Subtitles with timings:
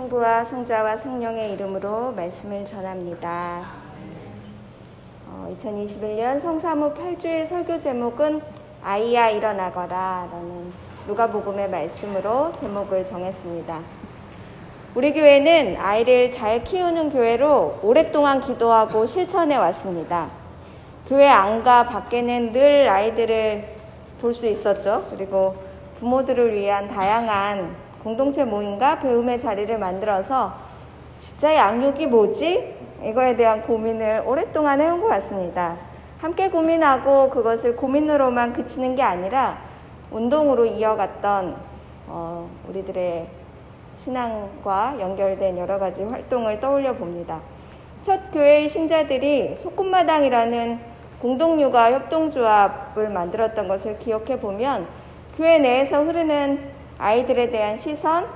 [0.00, 3.60] 성부와 성자와 성령의 이름으로 말씀을 전합니다.
[5.26, 8.40] 어, 2021년 성사무 8주의 설교 제목은
[8.82, 10.72] 아이야 일어나거라 라는
[11.06, 13.80] 누가복음의 말씀으로 제목을 정했습니다.
[14.94, 20.30] 우리 교회는 아이를 잘 키우는 교회로 오랫동안 기도하고 실천해 왔습니다.
[21.06, 23.64] 교회 안과 밖에는 늘 아이들을
[24.22, 25.06] 볼 수 있었죠.
[25.10, 25.56] 그리고
[25.98, 30.54] 부모들을 위한 다양한 공동체 모임과 배움의 자리를 만들어서
[31.18, 32.74] 진짜 양육이 뭐지?
[33.04, 35.76] 이거에 대한 고민을 오랫동안 해온 것 같습니다.
[36.18, 39.58] 함께 고민하고 그것을 고민으로만 그치는 게 아니라
[40.10, 41.56] 운동으로 이어갔던
[42.08, 43.26] 어, 우리들의
[43.96, 47.40] 신앙과 연결된 여러 가지 활동을 떠올려 봅니다.
[48.02, 50.80] 첫 교회의 신자들이 소꿉마당이라는
[51.20, 54.86] 공동육아 협동조합을 만들었던 것을 기억해 보면
[55.36, 58.28] 교회 내에서 흐르는 아이들에 대한 시선,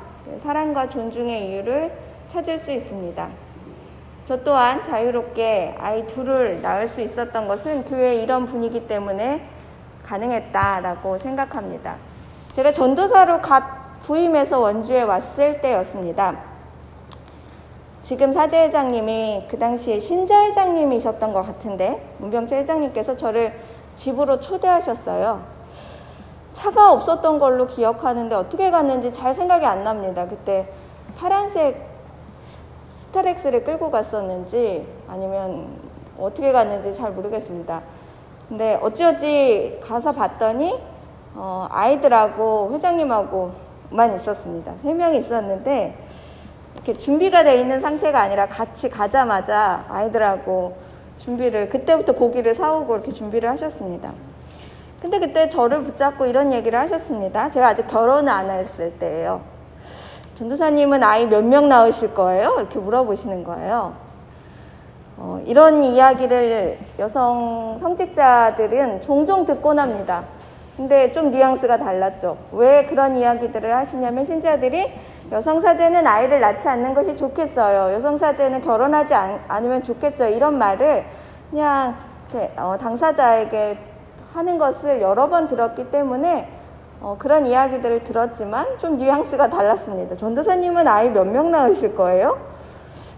[0.43, 1.93] 사랑과 존중의 이유를
[2.29, 3.29] 찾을 수 있습니다.
[4.25, 9.47] 저 또한 자유롭게 아이 둘을 낳을 수 있었던 것은 교회의 이런 분위기 때문에
[10.03, 11.97] 가능했다라고 생각합니다.
[12.55, 16.39] 제가 전도사로 갓 부임해서 원주에 왔을 때였습니다.
[18.03, 23.59] 지금 사제 회장님이 그 당시에 신자 회장님이셨던 것 같은데 문병철 회장님께서 저를
[23.95, 25.54] 집으로 초대하셨어요.
[26.55, 30.27] 차가 없었던 걸로 기억하는데 어떻게 갔는지 잘 생각이 안 납니다.
[30.27, 30.69] 그때
[31.17, 31.87] 파란색
[32.97, 35.79] 스타렉스를 끌고 갔었는지 아니면
[36.19, 37.83] 어떻게 갔는지 잘 모르겠습니다.
[38.49, 40.81] 근데 어찌어찌 가서 봤더니
[41.35, 44.75] 어, 아이들하고 회장님하고만 있었습니다.
[44.83, 45.99] 세 명이 있었는데
[46.75, 50.77] 이렇게 준비가 돼 있는 상태가 아니라 같이 가자마자 아이들하고
[51.19, 54.13] 준비를 그때부터 고기를 사오고 이렇게 준비를 하셨습니다.
[55.05, 57.51] 근데 그때 저를 붙잡고 이런 얘기를 하셨습니다.
[57.51, 59.43] 제가 아직 결혼을 안 했을 때예요.
[60.35, 62.55] 전도사님은 아이 몇 명 낳으실 거예요?
[62.57, 63.93] 이렇게 물어보시는 거예요.
[65.19, 70.25] 어, 이런 이야기를 여성 성직자들은 종종 듣곤 합니다.
[70.75, 72.39] 근데 좀 뉘앙스가 달랐죠.
[72.53, 74.91] 왜 그런 이야기들을 하시냐면 신자들이
[75.33, 77.93] 여성 사제는 아이를 낳지 않는 것이 좋겠어요.
[77.93, 80.35] 여성 사제는 결혼하지 않, 으면 좋겠어요.
[80.35, 81.05] 이런 말을
[81.51, 81.95] 그냥
[82.57, 83.93] 어, 당사자에게
[84.35, 86.49] 하는 것을 여러 번 들었기 때문에
[87.01, 90.17] 어, 그런 이야기들을 들었지만 좀 뉘앙스가 달랐습니다.
[90.17, 92.39] 전도사님은 아이 몇 명 낳으실 거예요?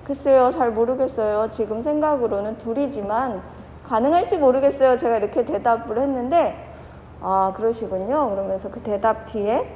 [0.04, 1.48] 글쎄요, 잘 모르겠어요.
[1.50, 3.40] 지금 생각으로는 둘이지만
[3.84, 4.96] 가능할지 모르겠어요.
[4.96, 6.54] 제가 이렇게 대답을 했는데
[7.22, 8.30] 아 그러시군요.
[8.30, 9.66] 그러면서 그 대답 뒤에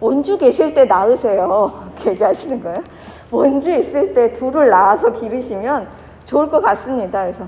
[0.00, 1.70] 원주 계실 때 낳으세요.
[1.94, 2.78] 이렇게 얘기하시는 거예요.
[3.30, 5.88] 원주 있을 때 둘을 낳아서 기르시면
[6.24, 7.22] 좋을 것 같습니다.
[7.22, 7.44] 그래서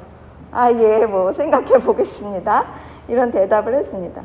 [0.52, 2.64] 아 예, 뭐 생각해 보겠습니다.
[3.08, 4.22] 이런 대답을 했습니다.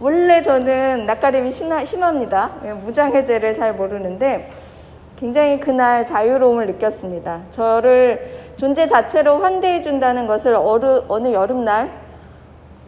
[0.00, 2.52] 원래 저는 낯가림이 심합니다.
[2.64, 4.50] 예, 무장해제를 잘 모르는데
[5.18, 7.42] 굉장히 그날 자유로움을 느꼈습니다.
[7.50, 8.26] 저를
[8.56, 11.90] 존재 자체로 환대해 준다는 것을 어느, 어느 여름날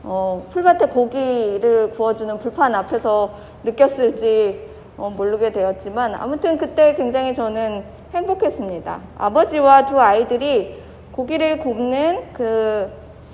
[0.03, 3.31] 어, 풀밭에 고기를 구워주는 불판 앞에서
[3.65, 4.69] 느꼈을지
[4.99, 9.01] 어, 모르게 되었지만 아무튼 그때 굉장히 저는 행복했습니다.
[9.17, 12.91] 아버지와 두 아이들이 고기를 굽는 그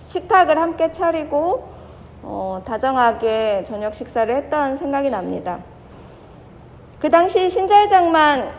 [0.08, 1.73] 식탁을 함께 차리고
[2.26, 5.58] 어, 다정하게 저녁 식사를 했던 생각이 납니다.
[6.98, 8.50] 그 당시 신자회장만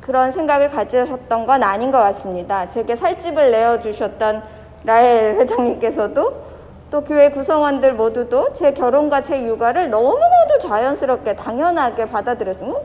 [0.00, 2.68] 그런 생각을 가지셨던 건 아닌 것 같습니다.
[2.68, 4.42] 제게 살집을 내어주셨던
[4.84, 6.48] 라헬 회장님께서도
[6.90, 12.66] 또 교회 구성원들 모두도 제 결혼과 제 육아를 너무나도 자연스럽게 당연하게 받아들였습니다.
[12.66, 12.80] 뭐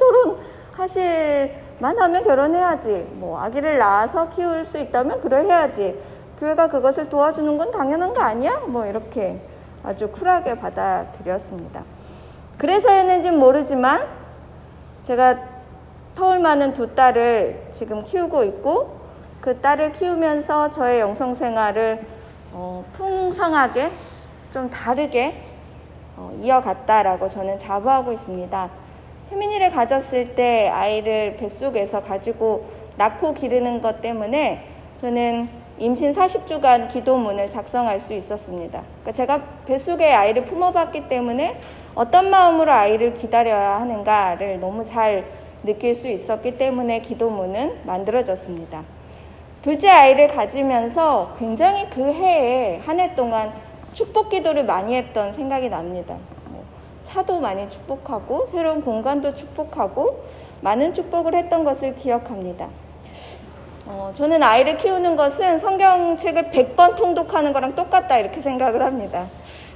[0.76, 3.08] 결혼하실 만 하면 결혼해야지.
[3.14, 5.98] 뭐 아기를 낳아서 키울 수 있다면 그래 해야지.
[6.40, 8.64] 교회가 그것을 도와주는 건 당연한 거 아니야?
[8.66, 9.40] 뭐 이렇게
[9.84, 11.84] 아주 쿨하게 받아들였습니다.
[12.58, 14.08] 그래서였는지는 모르지만
[15.04, 15.38] 제가
[16.16, 19.02] 터울 많은 두 딸을 지금 키우고 있고
[19.42, 22.06] 그 딸을 키우면서 저의 영성 생활을
[22.54, 23.92] 어, 풍성하게
[24.54, 25.36] 좀 다르게
[26.16, 28.70] 어, 이어갔다라고 저는 자부하고 있습니다.
[29.32, 34.70] 혜민이를 가졌을 때 아이를 뱃속에서 가지고 낳고 기르는 것 때문에
[35.02, 38.82] 저는 임신 40주간 기도문을 작성할 수 있었습니다.
[38.82, 41.60] 그러니까 제가 뱃속에 아이를 품어봤기 때문에
[41.96, 45.26] 어떤 마음으로 아이를 기다려야 하는가를 너무 잘
[45.64, 48.84] 느낄 수 있었기 때문에 기도문은 만들어졌습니다.
[49.62, 53.54] 둘째 아이를 가지면서 굉장히 그 해에 한 해 동안
[53.94, 56.18] 축복 기도를 많이 했던 생각이 납니다.
[56.50, 56.66] 뭐
[57.04, 60.24] 차도 많이 축복하고 새로운 공간도 축복하고
[60.62, 62.70] 많은 축복을 했던 것을 기억합니다.
[63.96, 69.28] 어, 저는 아이를 키우는 것은 성경책을 100번 통독하는 거랑 똑같다 이렇게 생각을 합니다.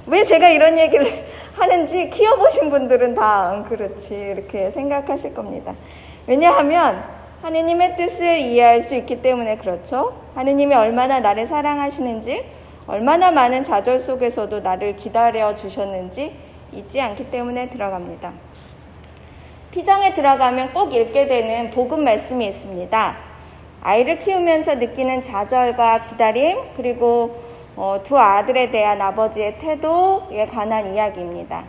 [0.06, 1.24] 왜 제가 이런 얘기를
[1.54, 5.72] 하는지 키워보신 분들은 다 응, 그렇지 이렇게 생각하실 겁니다.
[6.26, 7.04] 왜냐하면
[7.42, 10.20] 하느님의 뜻을 이해할 수 있기 때문에 그렇죠.
[10.34, 12.44] 하느님이 얼마나 나를 사랑하시는지,
[12.88, 16.34] 얼마나 많은 좌절 속에서도 나를 기다려 주셨는지
[16.72, 18.32] 잊지 않기 때문에 들어갑니다.
[19.70, 23.27] 피정에 들어가면 꼭 읽게 되는 복음 말씀이 있습니다.
[23.82, 27.42] 아이를 키우면서 느끼는 좌절과 기다림, 그리고
[27.76, 31.64] 어, 두 아들에 대한 아버지의 태도에 관한 이야기입니다.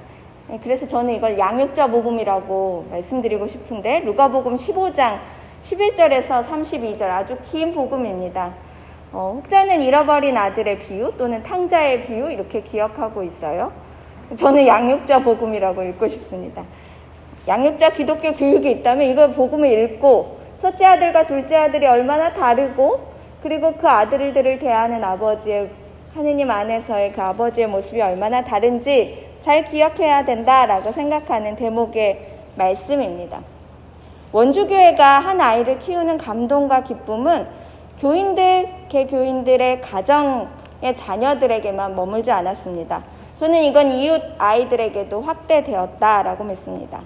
[0.47, 5.19] 네, 그래서 저는 이걸 양육자 복음이라고 말씀드리고 싶은데, 루가복음 15장
[5.61, 8.55] 11절에서 32절 아주 긴 복음입니다.
[9.11, 13.71] 어, 혹자는 잃어버린 아들의 비유 또는 탕자의 비유 이렇게 기억하고 있어요.
[14.35, 16.63] 저는 양육자 복음이라고 읽고 싶습니다.
[17.47, 23.07] 양육자 기독교 교육이 있다면 이걸 복음을 읽고 첫째 아들과 둘째 아들이 얼마나 다르고
[23.41, 25.69] 그리고 그 아들들을 대하는 아버지의
[26.13, 33.41] 하느님 안에서의 그 아버지의 모습이 얼마나 다른지 잘 기억해야 된다라고 생각하는 대목의 말씀입니다.
[34.33, 37.47] 원주교회가 한 아이를 키우는 감동과 기쁨은
[37.97, 43.03] 교인들, 개교인들의 가정의 자녀들에게만 머물지 않았습니다.
[43.37, 47.01] 저는 이건 이웃 아이들에게도 확대되었다라고 믿습니다.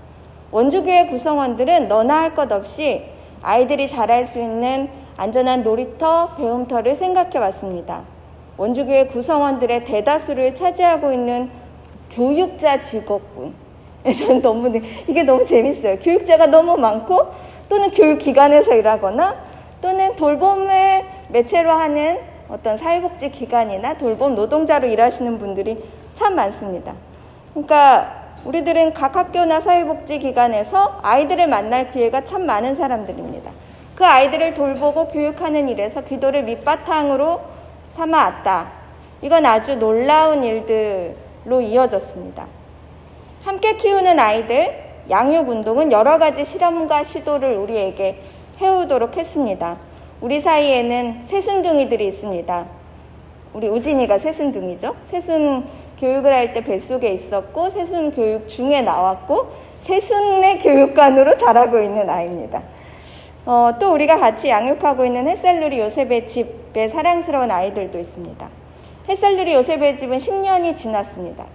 [0.51, 3.12] 원주교회 구성원들은 너나 할 것 없이
[3.43, 8.03] 아이들이 자랄 수 있는 안전한 놀이터, 배움터를 생각해 왔습니다.
[8.57, 11.49] 원주교회 구성원들의 대다수를 차지하고 있는
[12.09, 13.53] 교육자 직업군.
[14.03, 14.71] 저는 너무,
[15.07, 15.99] 이게 너무 재밌어요.
[15.99, 17.27] 교육자가 너무 많고,
[17.69, 19.35] 또는 교육기관에서 일하거나,
[19.81, 22.19] 또는 돌봄을 매체로 하는
[22.49, 26.95] 어떤 사회복지 기관이나 돌봄 노동자로 일하시는 분들이 참 많습니다.
[27.53, 33.51] 그러니까 우리들은 각 학교나 사회복지 기관에서 아이들을 만날 기회가 참 많은 사람들입니다.
[33.95, 37.41] 그 아이들을 돌보고 교육하는 일에서 기도를 밑바탕으로
[37.93, 38.71] 삼아왔다.
[39.21, 42.47] 이건 아주 놀라운 일들로 이어졌습니다.
[43.43, 48.21] 함께 키우는 아이들, 양육 운동은 여러 가지 실험과 시도를 우리에게
[48.59, 49.77] 해오도록 했습니다.
[50.21, 52.65] 우리 사이에는 새순둥이들이 있습니다.
[53.53, 54.95] 우리 우진이가 새순둥이죠.
[55.05, 55.67] 새순
[55.99, 59.51] 교육을 할 때 뱃속에 있었고 새순 교육 중에 나왔고
[59.83, 62.61] 새순의 교육관으로 자라고 있는 아이입니다.
[63.45, 68.49] 어, 또 우리가 같이 양육하고 있는 햇살누리 요셉의 집에 사랑스러운 아이들도 있습니다.
[69.09, 71.45] 햇살누리 요셉의 집은 10년이 지났습니다.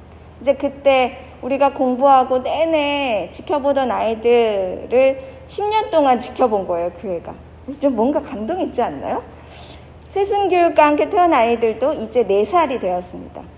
[0.42, 7.34] 이제 그때 우리가 공부하고 내내 지켜보던 아이들을 10년 동안 지켜본 거예요, 교회가.
[7.80, 9.22] 좀 뭔가 감동 있지 않나요?
[10.10, 13.57] 세순교육과 함께 태어난 아이들도 이제 4살이 되었습니다.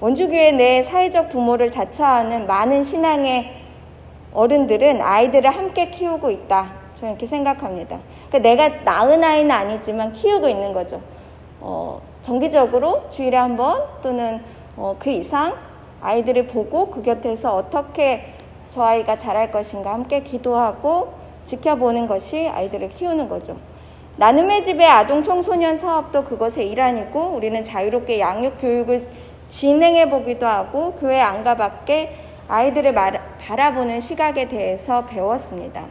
[0.00, 3.54] 원주교회 내 사회적 부모를 자처하는 많은 신앙의
[4.32, 6.72] 어른들은 아이들을 함께 키우고 있다.
[6.94, 7.98] 저는 이렇게 생각합니다.
[8.28, 11.00] 그러니까 내가 낳은 아이는 아니지만 키우고 있는 거죠.
[11.60, 14.42] 어, 정기적으로 주일에 한 번 또는
[14.76, 15.54] 어, 그 이상
[16.02, 18.34] 아이들을 보고 그 곁에서 어떻게
[18.70, 21.14] 저 아이가 자랄 것인가 함께 기도하고
[21.44, 23.56] 지켜보는 것이 아이들을 키우는 거죠.
[24.16, 29.06] 나눔의 집의 아동 청소년 사업도 그것의 일환이고 우리는 자유롭게 양육 교육을
[29.54, 32.16] 진행해 보기도 하고 교회 안가 밖에
[32.48, 32.92] 아이들을
[33.38, 35.86] 바라보는 시각에 대해서 배웠습니다.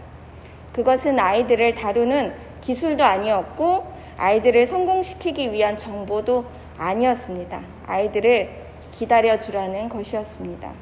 [0.73, 3.87] 그것은 아이들을 다루는 기술도 아니었고
[4.17, 6.43] 아이들을 성공시키기 위한 정보도
[6.77, 7.61] 아니었습니다.
[7.87, 8.49] 아이들을
[8.91, 10.73] 기다려 주라는 것이었습니다.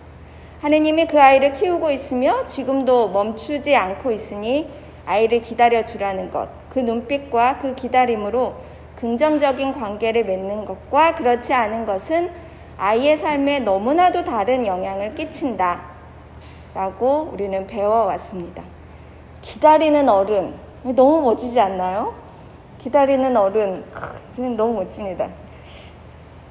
[0.61, 4.67] 하느님이 그 아이를 키우고 있으며 지금도 멈추지 않고 있으니
[5.05, 8.55] 아이를 기다려 주라는 것, 그 눈빛과 그 기다림으로
[8.95, 12.50] 긍정적인 관계를 맺는 것과 그렇지 않은 것은
[12.83, 15.83] 아이의 삶에 너무나도 다른 영향을 끼친다.
[16.73, 18.63] 라고 우리는 배워왔습니다.
[19.41, 20.55] 기다리는 어른.
[20.81, 22.15] 너무 멋지지 않나요?
[22.79, 23.85] 기다리는 어른.
[24.57, 25.29] 너무 멋집니다.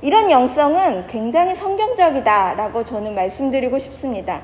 [0.03, 4.41] 이런 영성은 굉장히 성경적이다라고 저는 말씀드리고 싶습니다.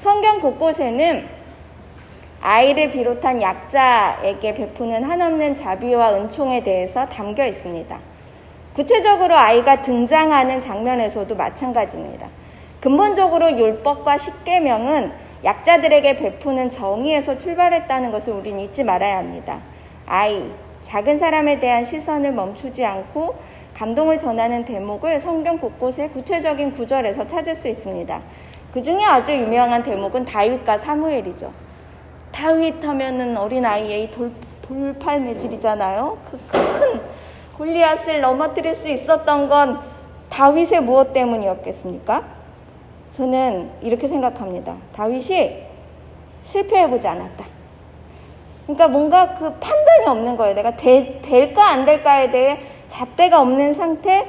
[0.00, 1.26] 성경 곳곳에는
[2.42, 8.11] 아이를 비롯한 약자에게 베푸는 한없는 자비와 은총에 대해서 담겨 있습니다.
[8.74, 12.28] 구체적으로 아이가 등장하는 장면에서도 마찬가지입니다.
[12.80, 15.12] 근본적으로 율법과 십계명은
[15.44, 19.60] 약자들에게 베푸는 정의에서 출발했다는 것을 우리는 잊지 말아야 합니다.
[20.06, 20.50] 아이,
[20.82, 23.36] 작은 사람에 대한 시선을 멈추지 않고
[23.74, 28.22] 감동을 전하는 대목을 성경 곳곳에 구체적인 구절에서 찾을 수 있습니다.
[28.72, 31.52] 그 중에 아주 유명한 대목은 다윗과 사무엘이죠.
[32.32, 36.18] 다윗 하면은 어린아이의 돌, 돌팔 매질이잖아요.
[36.30, 37.00] 그 큰
[37.62, 39.78] 골리앗을 넘어뜨릴 수 있었던 건
[40.30, 42.24] 다윗의 무엇 때문이었겠습니까?
[43.12, 44.74] 저는 이렇게 생각합니다.
[44.92, 45.62] 다윗이
[46.42, 47.44] 실패해보지 않았다.
[48.64, 50.54] 그러니까 뭔가 그 판단이 없는 거예요.
[50.54, 54.26] 내가 되, 될까 안 될까에 대해 잣대가 없는 상태,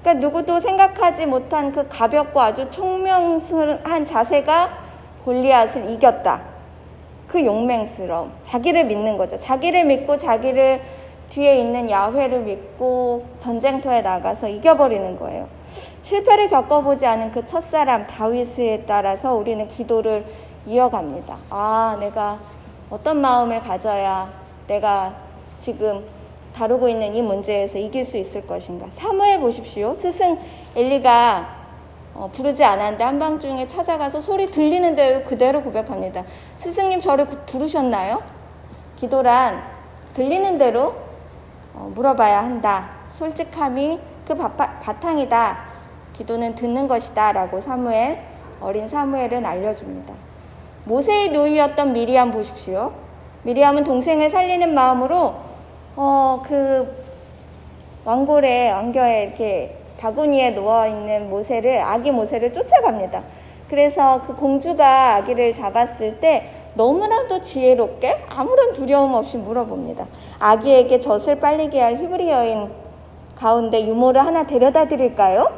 [0.00, 4.78] 그러니까 누구도 생각하지 못한 그 가볍고 아주 총명한 자세가
[5.24, 6.42] 골리앗을 이겼다.
[7.28, 8.32] 그 용맹스러움.
[8.42, 9.38] 자기를 믿는 거죠.
[9.38, 10.80] 자기를 믿고 자기를
[11.32, 15.48] 뒤에 있는 야훼를 믿고 전쟁터에 나가서 이겨버리는 거예요.
[16.02, 20.26] 실패를 겪어보지 않은 그 첫사람 다윗에 따라서 우리는 기도를
[20.66, 21.38] 이어갑니다.
[21.48, 22.38] 아, 내가
[22.90, 24.28] 어떤 마음을 가져야
[24.66, 25.14] 내가
[25.58, 26.04] 지금
[26.54, 28.88] 다루고 있는 이 문제에서 이길 수 있을 것인가.
[28.90, 29.94] 사무엘 보십시오.
[29.94, 30.38] 스승
[30.76, 31.62] 엘리가
[32.14, 36.24] 어, 부르지 않았는데 한밤중에 찾아가서 소리 들리는 대로 그대로 고백합니다.
[36.58, 38.22] 스승님 저를 부르셨나요?
[38.96, 39.62] 기도란
[40.12, 41.11] 들리는 대로 어,
[41.74, 42.90] 물어봐야 한다.
[43.06, 45.58] 솔직함이 그 바탕이다.
[46.12, 47.32] 기도는 듣는 것이다.
[47.32, 48.18] 라고 사무엘,
[48.60, 50.14] 어린 사무엘은 알려줍니다.
[50.84, 52.92] 모세의 누이였던 미리암 보십시오.
[53.44, 55.34] 미리암은 동생을 살리는 마음으로
[55.96, 57.02] 어, 그
[58.04, 63.22] 왕골에 왕겨에 이렇게 바구니에 누워 있는 모세를 아기 모세를 쫓아갑니다.
[63.68, 70.06] 그래서 그 공주가 아기를 잡았을 때 너무나도 지혜롭게 아무런 두려움 없이 물어봅니다.
[70.38, 72.70] 아기에게 젖을 빨리게 할 히브리 여인
[73.36, 75.48] 가운데 유모를 하나 데려다 드릴까요?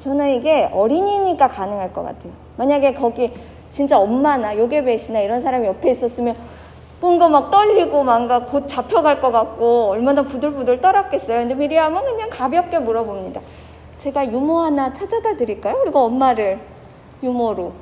[0.00, 2.32] 저는 이게 어린이니까 가능할 것 같아요.
[2.56, 3.32] 만약에 거기
[3.70, 6.36] 진짜 엄마나 요괴배시나 이런 사람이 옆에 있었으면
[7.00, 11.40] 뭔가 막 떨리고 뭔가 곧 잡혀갈 것 같고 얼마나 부들부들 떨었겠어요.
[11.40, 13.40] 근데 미리암은 그냥 가볍게 물어봅니다.
[13.98, 15.78] 제가 유모 하나 찾아다 드릴까요?
[15.82, 16.60] 그리고 엄마를
[17.22, 17.72] 유모로.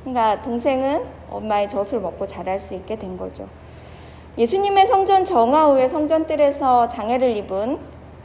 [0.00, 3.48] 그러니까 동생은 엄마의 젖을 먹고 자랄 수 있게 된 거죠.
[4.38, 7.78] 예수님의 성전 정화 후에 성전뜰에서 장애를 입은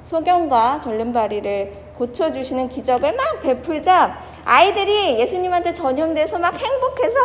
[0.03, 7.15] 소경과 절름발이를 고쳐주시는 기적을 막 베풀자 아이들이 예수님한테 전염돼서 막 행복해서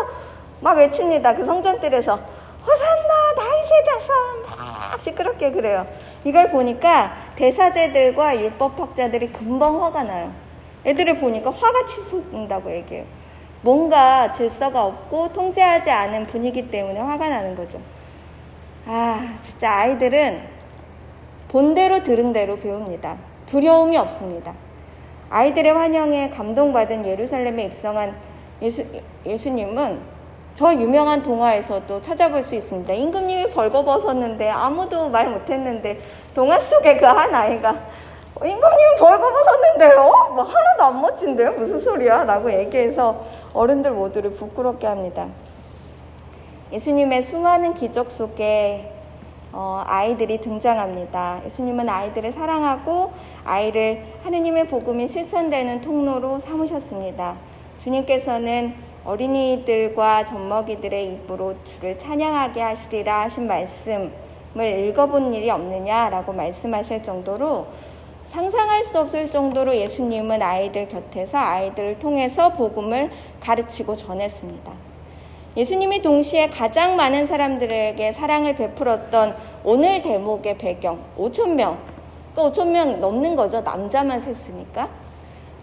[0.60, 1.34] 막 외칩니다.
[1.34, 2.18] 그 성전뜰에서
[2.66, 5.86] 호산나 다윗의 자손 막 시끄럽게 그래요.
[6.24, 10.32] 이걸 보니까 대사제들과 율법학자들이 금방 화가 나요.
[10.86, 13.04] 애들을 보니까 화가 치솟는다고 얘기해요.
[13.62, 17.78] 뭔가 질서가 없고 통제하지 않은 분위기 때문에 화가 나는 거죠.
[18.86, 20.40] 아, 진짜 아이들은
[21.48, 23.16] 본대로 들은 대로 배웁니다.
[23.46, 24.54] 두려움이 없습니다.
[25.28, 28.14] 아이들의 환영에 감동받은 예루살렘에 입성한
[28.62, 28.84] 예수,
[29.26, 30.00] 예수님은
[30.54, 32.92] 저 유명한 동화에서도 찾아볼 수 있습니다.
[32.92, 36.00] 임금님이 벌거벗었는데 아무도 말 못했는데
[36.34, 37.74] 동화 속에 그 한 아이가
[38.42, 40.32] 임금님 벌거벗었는데요?
[40.34, 41.52] 뭐 하나도 안 멋진데요?
[41.52, 42.24] 무슨 소리야?
[42.24, 45.28] 라고 얘기해서 어른들 모두를 부끄럽게 합니다.
[46.72, 48.92] 예수님의 수많은 기적 속에
[49.52, 51.42] 어, 아이들이 등장합니다.
[51.44, 53.12] 예수님은 아이들을 사랑하고
[53.44, 57.36] 아이를 하느님의 복음이 실천되는 통로로 삼으셨습니다.
[57.80, 64.10] 주님께서는 어린이들과 젖먹이들의 입으로 주를 찬양하게 하시리라 하신 말씀을
[64.88, 67.66] 읽어본 일이 없느냐라고 말씀하실 정도로
[68.30, 73.10] 상상할 수 없을 정도로 예수님은 아이들 곁에서 아이들을 통해서 복음을
[73.40, 74.72] 가르치고 전했습니다.
[75.56, 81.76] 예수님이 동시에 가장 많은 사람들에게 사랑을 베풀었던 오늘 대목의 배경, 5천명.
[82.36, 83.62] 그 5천명 넘는 거죠.
[83.62, 84.88] 남자만 셌으니까.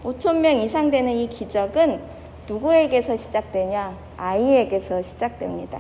[0.03, 2.01] 5천명 이상 되는 이 기적은
[2.49, 3.95] 누구에게서 시작되냐?
[4.17, 5.79] 아이에게서 시작됩니다.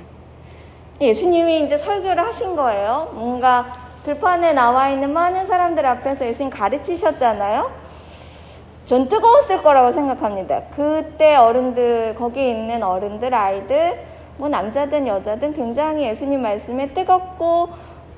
[1.01, 3.11] 예수님이 이제 설교를 하신 거예요.
[3.13, 7.69] 뭔가 들판에 나와 있는 많은 사람들 앞에서 예수님 가르치셨잖아요.
[8.85, 10.61] 전 뜨거웠을 거라고 생각합니다.
[10.73, 14.01] 그때 어른들, 거기 있는 어른들, 아이들,
[14.37, 17.67] 뭐 남자든 여자든 굉장히 예수님 말씀에 뜨겁고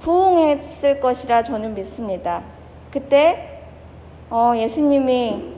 [0.02, 2.44] 부응했을 것이라 저는 믿습니다.
[2.92, 3.64] 그때
[4.30, 5.56] 어, 예수님이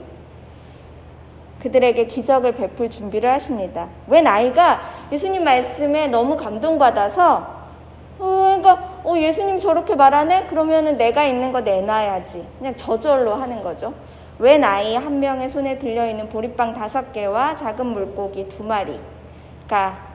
[1.60, 3.88] 그들에게 기적을 베풀 준비를 하십니다.
[4.06, 4.80] 왜 나이가
[5.12, 7.60] 예수님 말씀에 너무 감동받아서
[8.18, 10.46] 어, 그러니까 어, 예수님 저렇게 말하네?
[10.46, 12.46] 그러면은 내가 있는 거 내놔야지.
[12.58, 13.92] 그냥 저절로 하는 거죠.
[14.38, 20.12] 웬 아이 한 명의 손에 들려있는 보리빵 다섯 개와 작은 물고기 두 마리가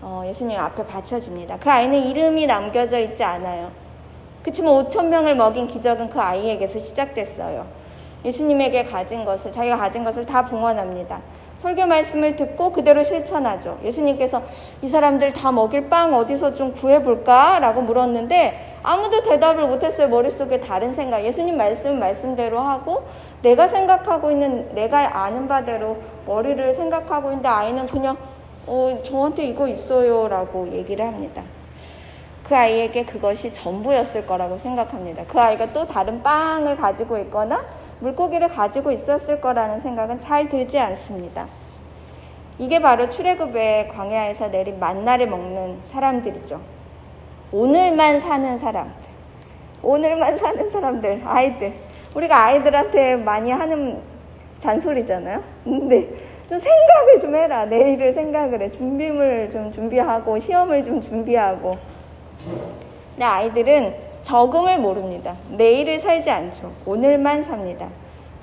[0.00, 1.58] 어, 예수님 앞에 바쳐집니다.
[1.58, 3.70] 그 아이는 이름이 남겨져 있지 않아요.
[4.42, 7.66] 그치만 5천 명을 먹인 기적은 그 아이에게서 시작됐어요.
[8.24, 11.20] 예수님에게 가진 것을 자기가 가진 것을 다 봉헌합니다.
[11.62, 13.78] 설교 말씀을 듣고 그대로 실천하죠.
[13.82, 14.42] 예수님께서
[14.80, 17.58] 이 사람들 다 먹일 빵 어디서 좀 구해볼까?
[17.58, 20.08] 라고 물었는데 아무도 대답을 못했어요.
[20.08, 21.24] 머릿속에 다른 생각.
[21.24, 23.06] 예수님 말씀 말씀대로 하고
[23.42, 28.16] 내가 생각하고 있는 내가 아는 바대로 머리를 생각하고 있는데 아이는 그냥
[28.66, 30.28] 어, 저한테 이거 있어요.
[30.28, 31.42] 라고 얘기를 합니다.
[32.48, 35.24] 그 아이에게 그것이 전부였을 거라고 생각합니다.
[35.26, 37.64] 그 아이가 또 다른 빵을 가지고 있거나
[38.00, 41.46] 물고기를 가지고 있었을 거라는 생각은 잘 들지 않습니다.
[42.58, 46.60] 이게 바로 출애굽의 광야에서 내린 만나를 먹는 사람들이죠.
[47.52, 49.08] 오늘만 사는 사람들.
[49.82, 51.72] 오늘만 사는 사람들, 아이들.
[52.14, 54.00] 우리가 아이들한테 많이 하는
[54.58, 55.42] 잔소리잖아요.
[55.64, 56.08] 근데
[56.48, 57.64] 좀 생각을 좀 해라.
[57.66, 58.68] 내일을 생각을 해.
[58.68, 61.76] 준비물 좀 준비하고, 시험을 좀 준비하고.
[63.10, 65.36] 근데 아이들은 적응을 모릅니다.
[65.50, 66.72] 내일을 살지 않죠.
[66.86, 67.88] 오늘만 삽니다.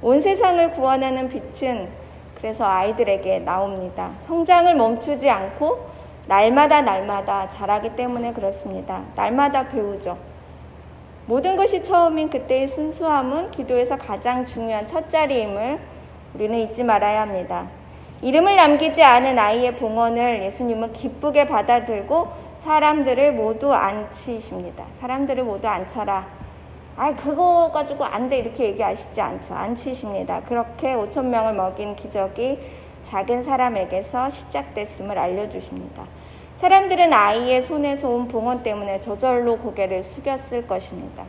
[0.02, 1.90] 온 세상을 구원하는 빛은
[2.36, 4.12] 그래서 아이들에게 나옵니다.
[4.28, 5.88] 성장을 멈추지 않고
[6.28, 9.04] 날마다 날마다 자라기 때문에 그렇습니다.
[9.16, 10.18] 날마다 배우죠.
[11.28, 15.80] 모든 것이 처음인 그때의 순수함은 기도에서 가장 중요한 첫 자리임을
[16.36, 17.68] 우리는 잊지 말아야 합니다.
[18.22, 24.86] 이름을 남기지 않은 아이의 봉헌을 예수님은 기쁘게 받아들고 사람들을 모두 앉히십니다.
[25.00, 26.26] 사람들을 모두 앉혀라.
[26.98, 28.40] 아, 그거 가지고 안 돼.
[28.40, 29.54] 이렇게 얘기하시지 않죠.
[29.54, 30.42] 앉히십니다.
[30.42, 32.58] 그렇게 5천 명을 먹인 기적이
[33.04, 36.06] 작은 사람에게서 시작됐음을 알려주십니다.
[36.58, 41.24] 사람들은 아이의 손에서 온 봉헌 때문에 저절로 고개를 숙였을 것입니다.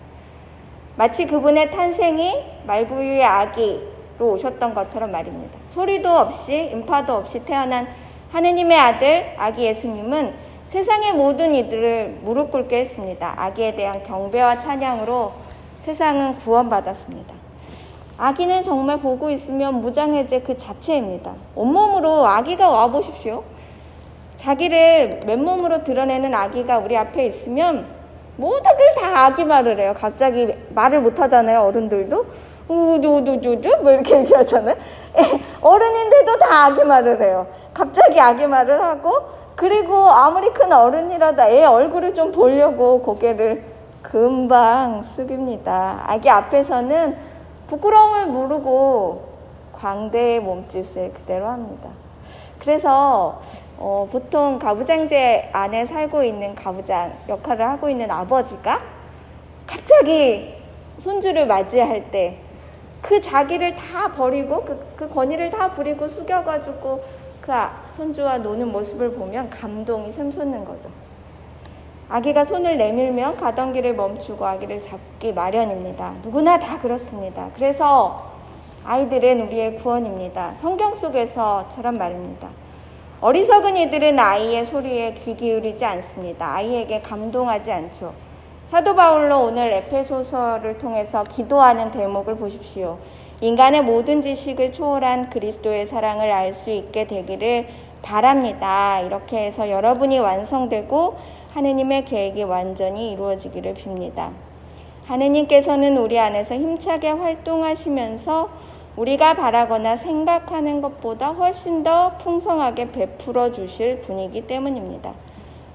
[0.96, 5.58] 마치 그분의 탄생이 말구유의 아기로 오셨던 것처럼 말입니다.
[5.68, 7.88] 소리도 없이 음파도 없이 태어난
[8.30, 13.34] 하느님의 아들 아기 예수님은 세상의 모든 이들을 무릎 꿇게 했습니다.
[13.36, 15.32] 아기에 대한 경배와 찬양으로
[15.84, 17.34] 세상은 구원받았습니다.
[18.18, 21.34] 아기는 정말 보고 있으면 무장해제 그 자체입니다.
[21.54, 23.44] 온몸으로 아기가 와보십시오.
[24.38, 27.86] 자기를 맨몸으로 드러내는 아기가 우리 앞에 있으면
[28.36, 29.94] 모두들 다 아기 말을 해요.
[29.96, 31.60] 갑자기 말을 못 하잖아요.
[31.62, 32.26] 어른들도.
[32.68, 34.74] 우두두두두 뭐 이렇게 얘기하잖아요.
[35.62, 37.46] 어른인데도 다 아기 말을 해요.
[37.72, 43.64] 갑자기 아기 말을 하고 그리고 아무리 큰 어른이라도 애 얼굴을 좀 보려고 고개를
[44.02, 46.04] 금방 숙입니다.
[46.06, 47.16] 아기 앞에서는
[47.66, 49.26] 부끄러움을 모르고
[49.72, 51.88] 광대의 몸짓을 그대로 합니다.
[52.60, 53.40] 그래서
[53.78, 58.80] 어, 보통 가부장제 안에 살고 있는 가부장 역할을 하고 있는 아버지가
[59.66, 60.54] 갑자기
[60.98, 62.46] 손주를 맞이할 때
[63.06, 67.04] 그 자기를 다 버리고 그, 그 권위를 다 부리고 숙여가지고
[67.46, 70.90] 그 아, 손주와 노는 모습을 보면 감동이 샘솟는 거죠.
[72.08, 76.14] 아기가 손을 내밀면 가던 길을 멈추고 아기를 잡기 마련입니다.
[76.24, 77.48] 누구나 다 그렇습니다.
[77.54, 78.32] 그래서
[78.84, 80.54] 아이들은 우리의 구원입니다.
[80.60, 82.48] 성경 속에서처럼 말입니다.
[83.20, 86.52] 어리석은 이들은 아이의 소리에 귀 기울이지 않습니다.
[86.52, 88.12] 아이에게 감동하지 않죠.
[88.70, 92.98] 사도 바울로 오늘 에페소서를 통해서 기도하는 대목을 보십시오.
[93.42, 97.66] 인간의 모든 지식을 초월한 그리스도의 사랑을 알 수 있게 되기를
[98.00, 99.00] 바랍니다.
[99.00, 101.18] 이렇게 해서 여러분이 완성되고
[101.52, 104.30] 하느님의 계획이 완전히 이루어지기를 빕니다.
[105.04, 108.48] 하느님께서는 우리 안에서 힘차게 활동하시면서
[108.96, 115.12] 우리가 바라거나 생각하는 것보다 훨씬 더 풍성하게 베풀어 주실 분이기 때문입니다.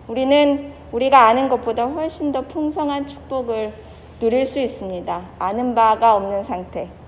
[0.08, 3.74] 우리는 우리가 아는 것보다 훨씬 더 풍성한 축복을
[4.20, 5.22] 누릴 수 있습니다.
[5.38, 7.01] 아는 바가 없는 상태.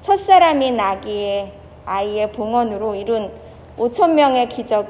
[0.00, 1.52] 첫사람인 아기의
[1.84, 3.30] 아이의 봉헌으로 이룬
[3.78, 4.86] 5천 명의 기적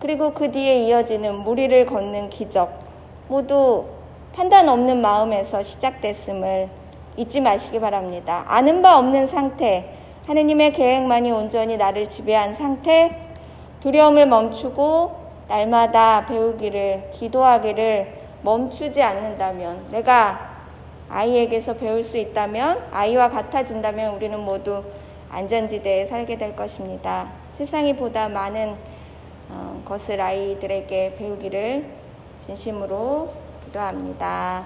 [0.00, 2.80] 그리고 그 뒤에 이어지는 무리를 걷는 기적
[3.28, 3.86] 모두
[4.32, 6.68] 판단 없는 마음에서 시작됐음을
[7.16, 8.44] 잊지 마시기 바랍니다.
[8.46, 9.94] 아는 바 없는 상태,
[10.26, 13.30] 하느님의 계획만이 온전히 나를 지배한 상태,
[13.80, 15.12] 두려움을 멈추고
[15.48, 20.55] 날마다 배우기를, 기도하기를 멈추지 않는다면, 내가
[21.08, 24.82] 아이에게서 배울 수 있다면, 아이와 같아진다면 우리는 모두
[25.30, 27.30] 안전지대에 살게 될 것입니다.
[27.58, 28.76] 세상이 보다 많은
[29.48, 31.84] 어, 것을 아이들에게 배우기를
[32.46, 33.28] 진심으로
[33.64, 34.64] 기도합니다.